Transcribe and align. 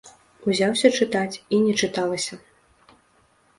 Узяўся 0.51 0.91
чытаць, 1.01 1.39
і 1.57 1.61
не 1.67 1.73
чыталася. 1.83 2.33